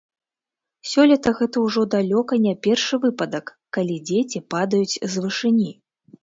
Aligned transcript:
Сёлета 0.93 1.33
гэта 1.39 1.61
ўжо 1.65 1.83
далёка 1.95 2.33
не 2.45 2.53
першы 2.69 2.99
выпадак, 3.05 3.53
калі 3.79 3.95
дзеці 4.09 4.43
падаюць 4.55 4.99
з 5.15 5.29
вышыні. 5.29 5.71